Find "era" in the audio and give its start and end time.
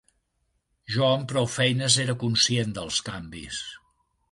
2.05-2.17